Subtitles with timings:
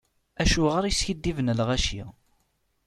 [0.41, 2.01] Acuɣer iskiddiben lɣaci?